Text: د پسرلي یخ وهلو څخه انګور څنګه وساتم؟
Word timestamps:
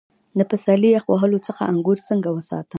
د 0.37 0.41
پسرلي 0.49 0.89
یخ 0.95 1.05
وهلو 1.09 1.39
څخه 1.47 1.61
انګور 1.71 1.97
څنګه 2.09 2.29
وساتم؟ 2.31 2.69